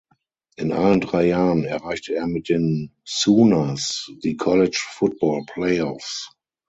[0.57, 6.35] In allen drei Jahren erreichte er mit den Sooners die College Football Playoffs.